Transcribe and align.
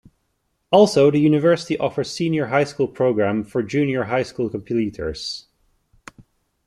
Also, 0.71 1.11
the 1.11 1.19
university 1.19 1.77
offers 1.77 2.09
Senior 2.11 2.47
High 2.47 2.63
School 2.63 2.87
program 2.87 3.43
for 3.43 3.61
Junior 3.61 4.05
High 4.05 4.23
School 4.23 4.49
completers. 4.49 5.45